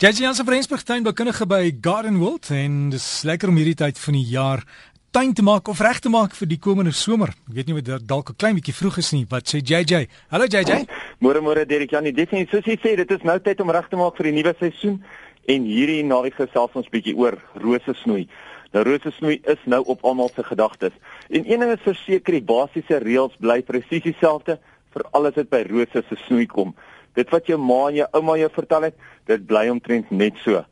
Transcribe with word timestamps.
JJ 0.00 0.22
Jansen 0.24 0.44
van 0.44 0.54
Rensburg 0.54 0.82
tuinboukundige 0.82 1.44
by 1.46 1.74
Garden 1.80 2.16
World 2.18 2.48
en 2.56 2.88
dis 2.88 3.06
lekker 3.28 3.50
om 3.52 3.58
hierdie 3.60 3.76
tyd 3.76 3.98
van 4.00 4.14
die 4.16 4.22
jaar 4.30 4.62
tuin 5.12 5.34
te 5.36 5.42
maak 5.44 5.68
of 5.68 5.82
reg 5.84 5.98
te 6.00 6.08
maak 6.08 6.32
vir 6.38 6.48
die 6.48 6.56
komende 6.56 6.94
somer. 6.96 7.34
Ek 7.50 7.58
weet 7.58 7.68
nie 7.68 7.82
dit 7.82 8.06
dalk 8.08 8.30
'n 8.30 8.38
klein 8.40 8.56
bietjie 8.56 8.72
vroeg 8.72 8.96
is 8.96 9.12
nie. 9.12 9.26
Wat 9.28 9.44
sê 9.44 9.60
JJ? 9.60 10.08
Hallo 10.30 10.46
JJ. 10.48 10.88
Môre 11.20 11.42
môre 11.44 11.66
Derek 11.66 11.90
Janie. 11.90 12.12
Dit 12.12 12.32
is 12.32 12.48
soos 12.48 12.64
jy 12.64 12.78
sê, 12.80 12.96
dit 12.96 13.10
is 13.10 13.22
nou 13.22 13.38
tyd 13.40 13.60
om 13.60 13.70
reg 13.70 13.90
te 13.90 13.96
maak 13.96 14.16
vir 14.16 14.32
die 14.32 14.32
nuwe 14.32 14.54
seisoen 14.58 15.04
en 15.46 15.64
hierdie 15.64 16.02
naweek 16.02 16.34
gesels 16.34 16.72
ons 16.72 16.88
bietjie 16.88 17.14
oor 17.14 17.36
rose 17.60 17.92
snoei. 18.02 18.26
Nou 18.72 18.82
rose 18.82 19.12
snoei 19.18 19.42
is 19.44 19.60
nou 19.66 19.84
op 19.84 20.02
almal 20.02 20.30
se 20.34 20.42
gedagtes. 20.42 20.92
En 21.28 21.44
een 21.44 21.60
ding 21.60 21.72
is 21.72 21.84
verseker, 21.84 22.32
die 22.32 22.40
basiese 22.40 23.04
reëls 23.04 23.36
bly 23.38 23.60
presies 23.60 24.02
dieselfde 24.02 24.58
vir 24.94 25.04
alles 25.12 25.34
wat 25.36 25.50
by 25.50 25.66
rose 25.68 26.02
se 26.08 26.16
snoei 26.24 26.46
kom 26.46 26.74
dit 27.14 27.30
wat 27.30 27.46
jou 27.46 27.58
ma 27.58 27.88
en 27.88 27.94
jou 27.94 28.08
ouma 28.12 28.36
jou 28.36 28.50
vertel 28.52 28.82
het, 28.82 28.94
dit 29.26 29.46
bly 29.46 29.68
omtrent 29.68 30.10
net 30.10 30.36
so. 30.44 30.64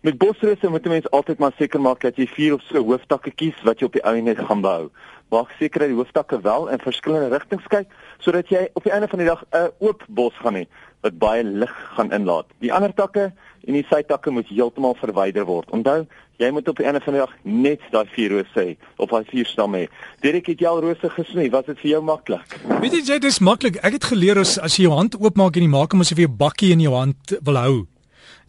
Met 0.00 0.18
bosrose 0.18 0.68
moet 0.68 0.84
'n 0.86 0.88
mens 0.88 1.10
altyd 1.10 1.38
maar 1.38 1.52
seker 1.58 1.80
maak 1.80 2.00
dat 2.00 2.16
jy 2.16 2.26
vier 2.26 2.54
of 2.54 2.62
so 2.62 2.84
hooftakke 2.84 3.30
kies 3.30 3.62
wat 3.62 3.80
jy 3.80 3.86
op 3.86 3.92
die 3.92 4.02
end 4.02 4.38
gaan 4.38 4.60
bou. 4.60 4.90
Maak 5.30 5.50
seker 5.58 5.80
dat 5.80 5.88
die 5.88 5.96
hooftakke 5.96 6.40
wel 6.40 6.68
in 6.68 6.78
verskillende 6.78 7.28
rigtings 7.28 7.66
kyk 7.66 7.86
sodat 8.18 8.48
jy 8.48 8.68
op 8.72 8.82
die 8.82 8.92
einde 8.92 9.08
van 9.08 9.18
die 9.18 9.28
dag 9.28 9.44
'n 9.52 9.70
oop 9.78 10.04
bos 10.08 10.34
gaan 10.34 10.54
hê 10.54 10.66
wat 11.02 11.18
baie 11.18 11.44
lig 11.44 11.74
gaan 11.96 12.12
inlaat. 12.12 12.46
Die 12.58 12.72
ander 12.72 12.94
takke 12.94 13.32
en 13.68 13.76
die 13.76 13.84
sytakke 13.90 14.32
moet 14.32 14.48
heeltemal 14.48 14.96
verwyder 14.96 15.44
word. 15.48 15.68
Onthou, 15.76 16.06
jy 16.40 16.48
moet 16.54 16.68
op 16.70 16.80
die 16.80 16.86
einde 16.88 17.02
van 17.04 17.16
die 17.16 17.20
dag 17.20 17.34
net 17.44 17.84
daai 17.92 18.08
vier 18.14 18.32
rose 18.32 18.56
hê 18.56 18.76
of 18.96 19.12
daai 19.12 19.28
vier 19.28 19.48
stamme 19.48 19.82
hê. 19.82 19.90
Direk 20.24 20.48
het 20.52 20.64
jy 20.64 20.70
al 20.70 20.80
rose 20.84 21.12
gesny, 21.12 21.50
was 21.52 21.68
dit 21.68 21.82
vir 21.82 21.90
jou 21.92 22.02
maklik? 22.08 22.56
Weet 22.80 22.96
jy, 22.96 23.04
dit 23.18 23.28
is 23.28 23.40
maklik. 23.44 23.78
Ek 23.84 23.98
het 23.98 24.08
geleer 24.12 24.40
as 24.40 24.56
as 24.56 24.78
jy 24.78 24.88
jou 24.88 24.96
hand 24.96 25.18
oopmaak 25.20 25.60
en 25.60 25.68
jy 25.68 25.72
maak 25.76 25.92
hom 25.92 26.04
asof 26.04 26.18
jy 26.18 26.28
'n 26.30 26.40
bakkie 26.40 26.72
in 26.72 26.80
jou 26.80 26.94
hand 26.96 27.38
wil 27.44 27.60
hou. 27.60 27.86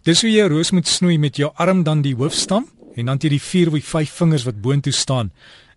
Dis 0.03 0.21
hoe 0.21 0.31
jy 0.31 0.43
'n 0.45 0.51
roos 0.55 0.71
moet 0.71 0.87
snoei 0.87 1.17
met 1.17 1.35
jou 1.35 1.51
arm 1.55 1.83
dan 1.83 2.01
die 2.01 2.15
hoofstam 2.15 2.65
en 2.95 3.05
dan 3.05 3.17
jy 3.19 3.29
die 3.29 3.41
vier 3.51 3.67
of 3.67 3.83
vyf 3.83 4.11
vingers 4.11 4.45
wat 4.45 4.61
boontoe 4.61 4.93
staan. 4.93 5.31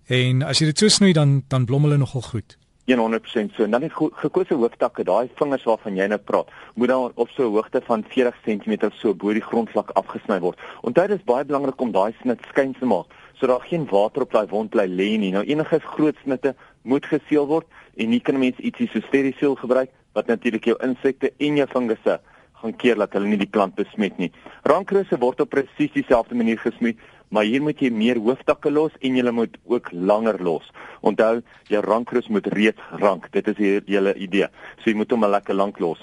En 0.07 0.43
as 0.43 0.59
jy 0.59 0.67
dit 0.67 0.79
so 0.79 0.89
snoei 0.89 1.13
dan 1.13 1.43
dan 1.49 1.65
blom 1.65 1.83
hulle 1.83 1.99
nogal 1.99 2.23
goed. 2.23 2.57
100% 2.99 3.55
so. 3.57 3.65
En 3.65 3.71
dan 3.71 3.81
die 3.81 3.91
gekose 3.93 4.55
hooftakke, 4.55 5.05
daai 5.05 5.31
vingers 5.35 5.65
waarvan 5.65 5.97
jy 5.97 6.07
nou 6.07 6.19
praat, 6.19 6.51
moet 6.75 6.89
dan 6.89 7.13
op 7.15 7.29
so 7.29 7.49
'n 7.49 7.55
hoogte 7.55 7.81
van 7.85 8.05
40 8.09 8.37
cm 8.45 8.91
so 8.93 9.15
bo 9.15 9.33
die 9.33 9.43
grondvlak 9.43 9.91
afgesny 9.91 10.41
word. 10.41 10.59
Onthou 10.83 11.07
dit 11.07 11.19
is 11.19 11.25
baie 11.25 11.45
belangrik 11.45 11.81
om 11.81 11.93
daai 11.93 12.15
snit 12.21 12.41
skuins 12.49 12.79
te 12.79 12.87
maak 12.87 13.07
sodat 13.33 13.59
daar 13.59 13.69
geen 13.69 13.87
water 13.91 14.23
op 14.23 14.33
daai 14.33 14.47
wond 14.47 14.71
bly 14.71 14.87
lê 14.87 15.19
nie. 15.19 15.33
Nou 15.33 15.45
enige 15.45 15.81
groot 15.81 16.17
snitte 16.23 16.55
moet 16.83 17.07
geseël 17.07 17.47
word 17.47 17.67
en 17.97 18.09
nie 18.09 18.21
kan 18.21 18.39
mense 18.39 18.63
ietsie 18.63 18.89
so 18.93 19.01
sterisiel 19.01 19.55
gebruik 19.55 19.91
wat 20.13 20.27
natuurlik 20.27 20.65
jou 20.65 20.77
insekte 20.85 21.33
en 21.39 21.57
jou 21.57 21.67
fungusse 21.67 22.21
gaan 22.63 22.77
keer 22.79 23.01
dat 23.01 23.13
hulle 23.17 23.33
nie 23.33 23.41
die 23.41 23.51
plant 23.51 23.75
besmet 23.79 24.19
nie. 24.23 24.31
Rankrose 24.69 25.19
word 25.19 25.43
op 25.43 25.51
presies 25.51 25.93
dieselfde 25.97 26.39
manier 26.39 26.61
gesnoei, 26.63 26.95
maar 27.33 27.49
hier 27.49 27.63
moet 27.65 27.81
jy 27.81 27.91
meer 27.91 28.21
hooftakke 28.23 28.71
los 28.71 28.95
en 29.01 29.17
jy 29.17 29.35
moet 29.35 29.57
ook 29.65 29.91
langer 29.93 30.39
los. 30.43 30.69
Onthou, 31.01 31.41
jou 31.73 31.83
rankroos 31.83 32.29
moet 32.29 32.47
reeds 32.55 32.91
rank. 33.01 33.31
Dit 33.33 33.49
is 33.49 33.57
die 33.59 33.73
hele 33.87 34.15
idee. 34.15 34.49
So 34.83 34.91
jy 34.91 34.99
moet 35.01 35.11
hom 35.11 35.27
lekker 35.27 35.57
lank 35.57 35.81
los. 35.81 36.03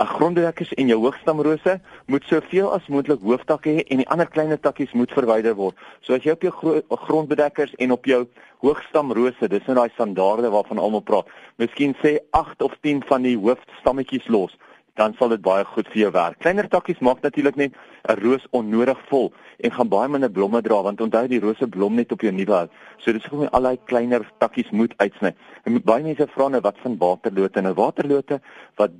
'n 0.00 0.06
Gronddekkers 0.06 0.72
en 0.80 0.88
jou 0.88 0.96
hoogstamrose 1.02 1.80
moet 2.06 2.24
soveel 2.24 2.70
as 2.72 2.86
moontlik 2.88 3.20
hooftakke 3.20 3.70
hê 3.70 3.82
en 3.92 4.00
die 4.00 4.08
ander 4.08 4.26
kleiner 4.26 4.56
takkies 4.56 4.94
moet 4.96 5.12
verwyder 5.12 5.54
word. 5.54 5.76
So 6.00 6.14
as 6.14 6.24
jy 6.24 6.32
op 6.32 6.42
jou 6.42 6.52
grondbedekkers 6.88 7.74
en 7.76 7.92
op 7.92 8.08
jou 8.08 8.24
hoogstamrose, 8.64 9.48
dis 9.48 9.66
nou 9.66 9.76
daai 9.76 9.92
standaarde 9.92 10.48
waarvan 10.48 10.78
almal 10.78 11.04
praat, 11.04 11.28
miskien 11.58 11.92
sê 12.00 12.16
8 12.32 12.62
of 12.62 12.72
10 12.80 13.02
van 13.12 13.28
die 13.28 13.36
hoofstammetjies 13.36 14.28
los 14.28 14.56
dan 15.00 15.14
sal 15.16 15.32
dit 15.32 15.40
baie 15.40 15.64
goed 15.64 15.88
vir 15.92 16.02
jou 16.04 16.10
werk. 16.12 16.38
Kleiner 16.44 16.68
takkies 16.68 17.00
maak 17.00 17.22
natuurlik 17.24 17.56
net 17.56 17.72
'n 18.08 18.20
roos 18.20 18.44
onnodig 18.58 19.00
vol 19.08 19.32
en 19.64 19.72
gaan 19.72 19.88
baie 19.88 20.08
minder 20.08 20.30
blomme 20.30 20.60
dra 20.62 20.82
want 20.82 21.00
onthou 21.00 21.26
die 21.28 21.40
rose 21.40 21.66
blom 21.66 21.94
net 21.94 22.12
op 22.12 22.20
jou 22.20 22.32
nuwe 22.32 22.52
hout. 22.52 22.72
So 22.98 23.12
dis 23.12 23.24
hoekom 23.24 23.46
jy 23.46 23.52
al 23.52 23.62
daai 23.62 23.78
kleiner 23.84 24.22
takkies 24.38 24.70
moet 24.70 24.94
uitsny. 24.96 25.34
En 25.64 25.82
baie 25.82 26.02
mense 26.02 26.26
vra 26.34 26.48
nou 26.48 26.60
wat 26.60 26.76
van 26.82 26.96
waterlote? 26.98 27.60
Nou 27.60 27.74
waterlote 27.74 28.40
wat 28.76 28.90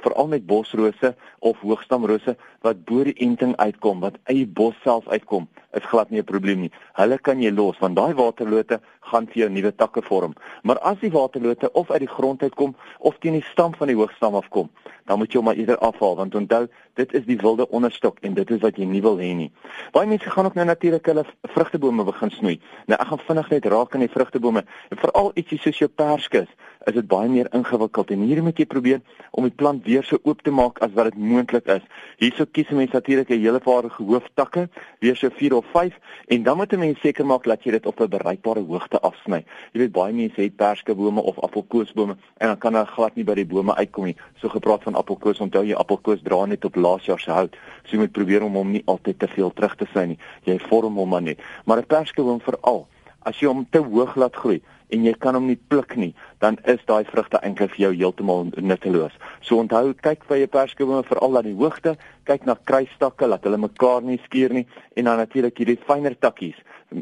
veral 0.00 0.28
met 0.28 0.46
bosrose 0.46 1.14
of 1.38 1.60
hoogstamrose 1.60 2.36
wat 2.60 2.84
bo 2.84 3.04
die 3.04 3.14
enting 3.14 3.56
uitkom, 3.56 4.00
wat 4.00 4.16
die 4.26 4.46
bos 4.46 4.74
self 4.82 5.08
uitkom, 5.08 5.48
is 5.72 5.84
glad 5.84 6.10
nie 6.10 6.20
'n 6.20 6.24
probleem 6.24 6.60
nie. 6.60 6.70
Hulle 6.92 7.18
kan 7.18 7.40
jy 7.40 7.50
los 7.50 7.78
want 7.78 7.96
daai 7.96 8.14
waterlote 8.14 8.80
gaan 9.00 9.26
vir 9.26 9.36
jou 9.42 9.48
nuwe 9.48 9.72
takke 9.74 10.02
vorm. 10.02 10.34
Maar 10.62 10.78
as 10.78 10.98
die 10.98 11.10
waterlote 11.10 11.72
of 11.72 11.90
uit 11.90 12.00
die 12.00 12.14
grond 12.16 12.42
uitkom 12.42 12.74
of 12.98 13.18
teen 13.18 13.32
die 13.32 13.44
stam 13.52 13.74
van 13.74 13.86
die 13.86 13.96
hoogstam 13.96 14.34
afkom, 14.34 14.70
dan 15.06 15.18
moet 15.18 15.32
jy 15.32 15.38
hom 15.38 15.44
maar 15.44 15.54
eerder 15.54 15.78
afhaal 15.78 16.16
want 16.16 16.34
onthou, 16.34 16.68
dit 16.94 17.12
is 17.12 17.24
die 17.24 17.36
wilde 17.36 17.68
onderstok 17.68 18.18
en 18.20 18.34
dit 18.34 18.50
is 18.50 18.60
wat 18.60 18.76
jy 18.76 18.84
nie 18.84 19.02
wil 19.02 19.16
hê 19.16 19.34
nie. 19.34 19.50
Baie 19.92 20.06
mense 20.06 20.30
gaan 20.30 20.46
ook 20.46 20.54
nou 20.54 20.66
natuurlik 20.66 21.06
hulle 21.06 21.24
vrugtebome 21.54 22.04
begin 22.04 22.30
snoei. 22.30 22.60
Nou 22.86 23.00
ek 23.00 23.06
gaan 23.06 23.18
vinnig 23.18 23.50
net 23.50 23.66
raak 23.66 23.94
aan 23.94 24.06
die 24.06 24.12
vrugtebome 24.12 24.64
en 24.90 24.96
veral 24.96 25.32
ietsie 25.34 25.58
soos 25.58 25.78
jou 25.78 25.88
perskes 25.88 26.48
is 26.86 26.94
dit 26.94 27.06
baie 27.06 27.28
meer 27.28 27.48
ingewikkeld 27.54 28.10
en 28.10 28.24
hier 28.26 28.42
moet 28.42 28.58
jy 28.58 28.66
probeer 28.66 29.00
om 29.30 29.46
die 29.46 29.54
plant 29.54 29.84
weer 29.86 30.04
so 30.04 30.18
oop 30.28 30.42
te 30.42 30.52
maak 30.54 30.80
as 30.84 30.92
wat 30.96 31.10
dit 31.10 31.18
moontlik 31.18 31.68
is. 31.70 31.84
Hierso 32.20 32.46
kies 32.46 32.70
mense 32.70 32.94
natuurlik 32.94 33.30
'n 33.30 33.40
hele 33.40 33.60
paar 33.60 33.88
hooftakke, 33.98 34.68
weer 35.00 35.16
so 35.16 35.30
4 35.30 35.54
of 35.54 35.66
5 35.72 35.98
en 36.28 36.42
dan 36.42 36.56
moet 36.56 36.72
'n 36.72 36.78
mens 36.78 37.00
seker 37.00 37.26
maak 37.26 37.44
dat 37.44 37.64
jy 37.64 37.70
dit 37.70 37.86
op 37.86 38.00
'n 38.00 38.08
bereikbare 38.08 38.60
hoogte 38.60 39.00
afsny. 39.00 39.44
Jy 39.72 39.78
weet 39.80 39.92
baie 39.92 40.12
mense 40.12 40.40
het 40.40 40.56
perskebome 40.56 41.20
of 41.20 41.38
appelkoesbome 41.38 42.16
en 42.38 42.46
dan 42.46 42.58
kan 42.58 42.74
hulle 42.74 42.86
glad 42.86 43.14
nie 43.14 43.24
by 43.24 43.34
die 43.34 43.46
bome 43.46 43.74
uitkom 43.74 44.04
nie. 44.04 44.16
So 44.40 44.48
gepraat 44.48 44.82
van 44.82 44.94
appelkoes, 44.94 45.40
onthou 45.40 45.64
jy 45.64 45.74
appelkoes 45.74 46.22
dra 46.22 46.46
net 46.46 46.64
op 46.64 46.76
laas 46.76 47.04
jaar 47.04 47.20
se 47.20 47.30
hout. 47.30 47.56
So 47.84 47.96
jy 47.96 47.98
moet 47.98 48.12
probeer 48.12 48.42
om 48.42 48.54
hom 48.54 48.70
nie 48.70 48.82
altyd 48.86 49.18
te 49.18 49.28
veel 49.28 49.52
terug 49.52 49.76
te 49.76 49.86
sny 49.92 50.04
nie. 50.04 50.18
Jy 50.44 50.58
vorm 50.58 50.96
hom 50.96 51.08
maar 51.08 51.22
net. 51.22 51.40
Maar 51.64 51.78
'n 51.78 51.86
perskeboom 51.86 52.40
veral 52.40 52.86
as 53.24 53.38
jy 53.40 53.46
hom 53.46 53.66
te 53.70 53.78
hoog 53.78 54.16
laat 54.16 54.36
groei 54.36 54.60
en 54.92 55.06
jy 55.06 55.12
kan 55.18 55.36
hom 55.38 55.46
nie 55.48 55.58
pluk 55.72 55.94
nie, 55.96 56.12
dan 56.44 56.58
is 56.68 56.82
daai 56.88 57.04
vrugte 57.08 57.40
eintlik 57.40 57.72
vir 57.74 57.84
jou 57.86 57.92
heeltemal 57.94 58.50
nutteloos. 58.60 59.14
So 59.40 59.60
onthou, 59.62 59.94
kyk 60.04 60.26
by 60.28 60.42
jou 60.42 60.50
perskebome 60.52 61.06
veral 61.08 61.40
aan 61.40 61.48
die 61.48 61.56
hoogte, 61.56 61.96
kyk 62.28 62.44
na 62.46 62.56
kruistakke 62.68 63.28
dat 63.30 63.48
hulle 63.48 63.60
mekaar 63.62 64.04
nie 64.06 64.20
skeer 64.26 64.52
nie 64.54 64.66
en 64.96 65.08
dan 65.08 65.18
natuurlik 65.22 65.58
hierdie 65.58 65.78
fynere 65.88 66.18
takkies. 66.20 66.58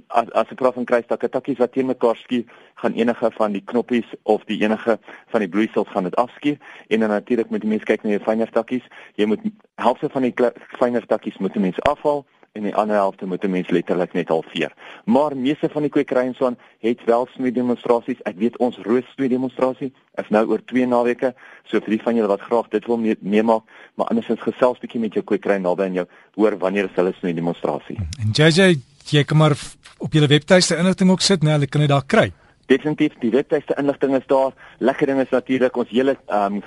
As 0.08 0.30
as 0.38 0.52
ek 0.54 0.60
praat 0.60 0.76
van 0.78 0.86
kruistakke, 0.86 1.28
takkies 1.28 1.58
wat 1.58 1.74
teen 1.74 1.90
mekaar 1.90 2.18
skeer, 2.20 2.46
gaan 2.80 2.94
enige 2.96 3.30
van 3.36 3.52
die 3.52 3.64
knoppies 3.72 4.08
of 4.22 4.46
die 4.48 4.60
enige 4.62 4.96
van 5.32 5.44
die 5.44 5.50
bloeisels 5.50 5.90
gaan 5.92 6.06
dit 6.08 6.16
afskeer 6.16 6.60
en 6.88 7.02
dan 7.02 7.12
natuurlik 7.12 7.50
moet 7.50 7.66
jy 7.66 7.74
mens 7.74 7.88
kyk 7.88 8.06
na 8.06 8.14
jou 8.14 8.22
fynere 8.24 8.54
takkies. 8.54 8.86
Jy 9.20 9.28
moet 9.34 9.48
helfte 9.82 10.08
van 10.14 10.28
die 10.28 10.34
fynere 10.78 11.10
takkies 11.10 11.40
moet 11.42 11.58
jy 11.58 11.66
mens 11.66 11.82
afhaal 11.90 12.24
en 12.58 12.66
die 12.66 12.74
ander 12.74 12.96
helfte 12.96 13.26
moet 13.26 13.44
'n 13.44 13.50
mens 13.50 13.68
letterlik 13.70 14.12
net 14.12 14.28
halveer. 14.28 14.72
Maar 15.04 15.36
meeste 15.36 15.68
van 15.68 15.82
die 15.82 15.90
kwekery 15.90 16.26
en 16.26 16.34
so 16.34 16.46
aan 16.46 16.58
het 16.78 17.04
wel 17.04 17.28
snoei 17.34 17.52
demonstrasies. 17.52 18.22
Ek 18.22 18.36
weet 18.36 18.56
ons 18.56 18.76
roos 18.76 19.04
snoei 19.14 19.28
demonstrasie 19.28 19.92
is 20.14 20.28
nou 20.28 20.46
oor 20.46 20.64
2 20.64 20.86
naweke. 20.86 21.34
So 21.64 21.80
vir 21.80 21.90
die 21.90 22.02
van 22.02 22.14
julle 22.14 22.28
wat 22.28 22.40
graag 22.40 22.68
dit 22.68 22.86
wil 22.86 22.98
meemaak, 23.20 23.62
maar 23.94 24.06
andersins 24.06 24.40
gesels 24.40 24.78
bietjie 24.78 25.00
met 25.00 25.12
jou 25.14 25.24
kwekery 25.24 25.56
naby 25.56 25.82
aan 25.82 25.92
jou 25.92 26.06
hoor 26.34 26.58
wanneer 26.58 26.84
is 26.84 26.94
hulle 26.94 27.12
snoei 27.18 27.34
demonstrasie. 27.34 27.98
En 28.20 28.30
JJ, 28.32 28.78
jy 29.10 29.24
kan 29.24 29.36
maar 29.36 29.56
op 29.98 30.12
julle 30.12 30.26
webtuiste 30.26 30.76
inligting 30.76 31.10
ook 31.10 31.20
sit, 31.20 31.42
né? 31.42 31.50
Hulle 31.50 31.66
kan 31.66 31.80
dit 31.80 31.90
daar 31.90 32.06
kry. 32.06 32.32
Definitief, 32.66 33.12
die 33.20 33.30
webtuiste 33.30 33.74
inligting 33.78 34.16
is 34.16 34.26
daar. 34.26 34.52
Lekker 34.78 35.06
ding 35.06 35.20
is 35.20 35.30
natuurlik 35.30 35.76
ons 35.76 35.88
hele 35.88 36.18
ehm 36.26 36.54
um, 36.54 36.62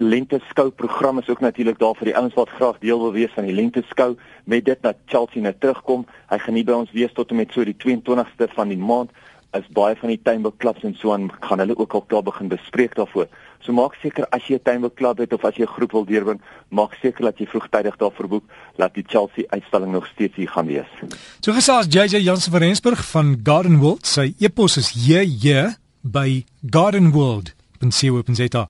lente 0.00 0.40
skou 0.48 0.70
program 0.70 1.18
is 1.18 1.28
ook 1.28 1.40
natuurlik 1.40 1.78
daar 1.78 1.94
vir 1.98 2.08
die 2.08 2.16
ouens 2.16 2.34
wat 2.34 2.48
graag 2.48 2.78
deel 2.80 2.98
wil 2.98 3.12
wees 3.12 3.32
van 3.34 3.44
die 3.44 3.54
lente 3.54 3.82
skou 3.88 4.14
met 4.44 4.64
dit 4.64 4.78
dat 4.82 4.96
Chelsea 5.06 5.42
nou 5.42 5.52
terugkom. 5.58 6.06
Hy 6.30 6.38
gaan 6.38 6.56
nie 6.56 6.64
by 6.64 6.72
ons 6.72 6.92
wees 6.96 7.12
tot 7.12 7.30
en 7.30 7.36
met 7.36 7.52
so 7.52 7.64
die 7.64 7.76
22ste 7.76 8.48
van 8.54 8.72
die 8.72 8.80
maand 8.80 9.12
as 9.52 9.66
baie 9.74 9.96
van 9.98 10.12
die 10.12 10.20
tuinbeklubs 10.22 10.84
en 10.86 10.94
so 10.96 11.12
aan 11.12 11.28
gaan 11.42 11.60
hulle 11.60 11.76
ook 11.76 11.94
al 11.98 12.04
klaar 12.08 12.24
begin 12.24 12.48
bespreek 12.48 12.94
daarvoor. 12.96 13.28
So 13.60 13.74
maak 13.76 13.98
seker 14.00 14.24
as 14.30 14.46
jy 14.48 14.54
'n 14.56 14.62
tuinbeklub 14.62 15.18
het 15.18 15.32
of 15.32 15.44
as 15.44 15.56
jy 15.56 15.64
'n 15.64 15.74
groep 15.76 15.92
wil 15.92 16.04
deurbring, 16.04 16.40
maak 16.70 16.94
seker 17.02 17.24
dat 17.24 17.38
jy 17.38 17.46
vroegtydig 17.46 17.96
daarvoor 17.96 18.28
boek 18.28 18.44
dat 18.76 18.94
die 18.94 19.04
Chelsea 19.06 19.44
uitstalling 19.48 19.92
nog 19.92 20.06
steeds 20.06 20.36
hier 20.36 20.48
gaan 20.48 20.66
wees. 20.66 20.88
So 21.40 21.52
gesels 21.52 21.86
JJ 21.86 22.22
Jansen 22.22 22.52
van 22.52 22.60
Rensburg 22.60 23.10
van 23.10 23.40
Garden 23.42 23.78
World. 23.78 24.06
Sy 24.06 24.34
e-pos 24.38 24.76
is 24.76 24.92
jj 24.92 25.76
by 26.02 26.44
gardenworld.co.za 26.70 28.68